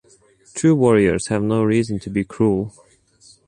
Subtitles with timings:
[0.55, 2.73] True warriors have no reason to be cruel.